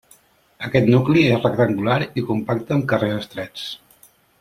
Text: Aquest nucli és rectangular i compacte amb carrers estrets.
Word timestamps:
Aquest 0.67 0.89
nucli 0.93 1.25
és 1.35 1.45
rectangular 1.45 1.99
i 2.23 2.27
compacte 2.33 2.77
amb 2.79 2.91
carrers 2.95 3.23
estrets. 3.23 3.71